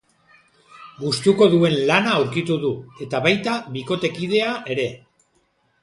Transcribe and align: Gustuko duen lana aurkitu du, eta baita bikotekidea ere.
Gustuko 1.01 1.49
duen 1.51 1.77
lana 1.91 2.15
aurkitu 2.21 2.59
du, 2.65 2.73
eta 3.07 3.23
baita 3.29 3.57
bikotekidea 3.79 4.53
ere. 4.77 4.93